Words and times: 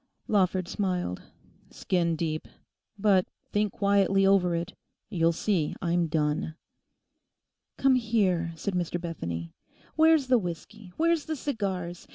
Lawford 0.27 0.67
smiled. 0.67 1.21
'Skin 1.69 2.15
deep. 2.15 2.47
But 2.97 3.27
think 3.51 3.71
quietly 3.73 4.25
over 4.25 4.55
it; 4.55 4.73
you'll 5.11 5.31
see 5.31 5.75
I'm 5.79 6.07
done.' 6.07 6.55
'Come 7.77 7.93
here,' 7.93 8.51
said 8.55 8.73
Mr 8.73 8.99
Bethany. 8.99 9.51
'Where's 9.95 10.25
the 10.25 10.39
whiskey, 10.39 10.91
where's 10.97 11.25
the 11.25 11.35
cigars? 11.35 12.07